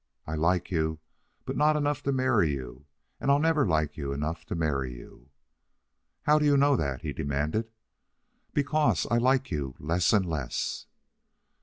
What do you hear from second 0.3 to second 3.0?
like you, but not enough to marry you,